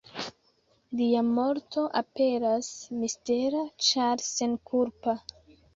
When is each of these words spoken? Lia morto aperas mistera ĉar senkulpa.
Lia 1.01 1.21
morto 1.27 1.85
aperas 2.03 2.73
mistera 3.03 3.65
ĉar 3.91 4.29
senkulpa. 4.35 5.21